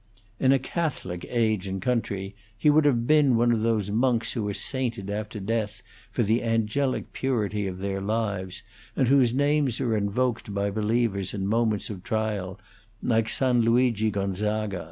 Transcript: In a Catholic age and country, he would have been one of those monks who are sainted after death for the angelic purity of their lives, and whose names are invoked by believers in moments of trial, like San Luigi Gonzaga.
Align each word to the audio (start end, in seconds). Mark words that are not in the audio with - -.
In 0.39 0.51
a 0.51 0.57
Catholic 0.57 1.27
age 1.29 1.67
and 1.67 1.79
country, 1.79 2.33
he 2.57 2.71
would 2.71 2.85
have 2.85 3.05
been 3.05 3.37
one 3.37 3.51
of 3.51 3.59
those 3.61 3.91
monks 3.91 4.33
who 4.33 4.49
are 4.49 4.53
sainted 4.55 5.11
after 5.11 5.39
death 5.39 5.83
for 6.11 6.23
the 6.23 6.41
angelic 6.41 7.13
purity 7.13 7.67
of 7.67 7.77
their 7.77 8.01
lives, 8.01 8.63
and 8.95 9.09
whose 9.09 9.31
names 9.31 9.79
are 9.79 9.95
invoked 9.95 10.55
by 10.55 10.71
believers 10.71 11.35
in 11.35 11.45
moments 11.45 11.91
of 11.91 12.01
trial, 12.01 12.59
like 13.03 13.29
San 13.29 13.61
Luigi 13.61 14.09
Gonzaga. 14.09 14.79